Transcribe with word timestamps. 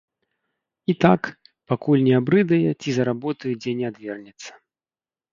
І 0.93 0.93
так, 1.03 1.21
пакуль 1.73 2.05
не 2.07 2.13
абрыдае 2.19 2.71
ці 2.81 2.89
за 2.95 3.03
работаю 3.09 3.53
дзе 3.61 3.71
не 3.83 3.85
адвернецца. 3.91 4.51